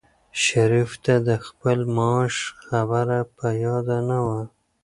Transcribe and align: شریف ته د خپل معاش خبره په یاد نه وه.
شریف 0.43 0.91
ته 1.05 1.15
د 1.27 1.29
خپل 1.45 1.79
معاش 1.95 2.35
خبره 2.65 3.19
په 3.37 3.47
یاد 3.63 3.87
نه 4.09 4.19
وه. 4.25 4.41